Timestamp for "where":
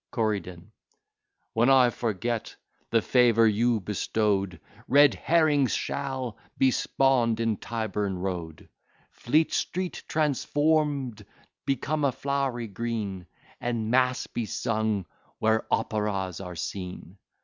15.37-15.67